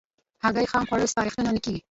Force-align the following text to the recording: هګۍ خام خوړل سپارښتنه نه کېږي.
هګۍ 0.43 0.65
خام 0.71 0.85
خوړل 0.89 1.07
سپارښتنه 1.11 1.49
نه 1.55 1.59
کېږي. 1.63 1.79